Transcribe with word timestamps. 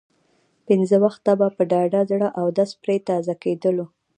پنځه 0.67 0.95
وخته 1.05 1.31
به 1.39 1.47
په 1.55 1.63
ډاډه 1.71 2.01
زړه 2.11 2.27
اودس 2.41 2.71
پرې 2.81 2.95
تازه 3.09 3.33
کېدلو. 3.43 3.85